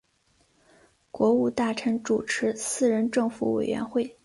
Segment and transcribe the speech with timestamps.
[1.11, 4.17] 国务大臣主持四人政府委员会。